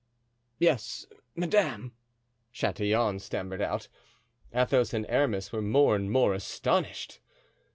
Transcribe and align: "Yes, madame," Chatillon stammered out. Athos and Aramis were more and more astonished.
"Yes, 0.57 1.05
madame," 1.35 1.93
Chatillon 2.51 3.19
stammered 3.19 3.61
out. 3.61 3.87
Athos 4.51 4.95
and 4.95 5.05
Aramis 5.07 5.51
were 5.51 5.61
more 5.61 5.95
and 5.95 6.11
more 6.11 6.33
astonished. 6.33 7.19